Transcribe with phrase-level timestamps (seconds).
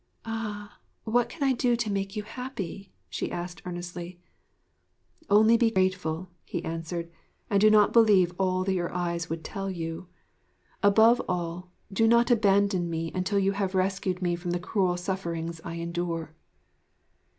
[0.25, 0.79] 'Ah!
[1.03, 4.19] What can I do to make you happy?' she asked earnestly.
[5.29, 7.11] 'Only be grateful,' he answered,
[7.51, 10.07] 'and do not believe all that your eyes would tell you.
[10.81, 15.61] Above all, do not abandon me until you have rescued me from the cruel sufferings
[15.63, 16.33] I endure.'